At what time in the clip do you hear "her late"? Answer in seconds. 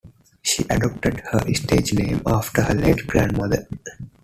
2.63-3.05